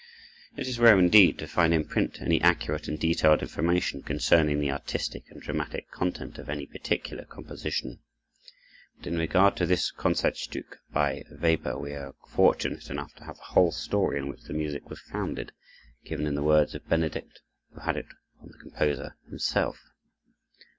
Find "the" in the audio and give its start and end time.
4.59-4.71, 13.35-13.51, 14.41-14.53, 16.33-16.41, 18.47-18.57